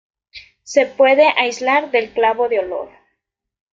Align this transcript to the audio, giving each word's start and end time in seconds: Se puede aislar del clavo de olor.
Se 0.63 0.87
puede 0.87 1.27
aislar 1.37 1.91
del 1.91 2.09
clavo 2.11 2.49
de 2.49 2.57
olor. 2.61 2.89